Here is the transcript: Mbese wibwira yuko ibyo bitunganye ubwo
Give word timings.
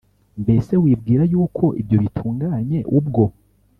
Mbese 0.41 0.73
wibwira 0.83 1.23
yuko 1.31 1.65
ibyo 1.81 1.97
bitunganye 2.03 2.79
ubwo 2.97 3.23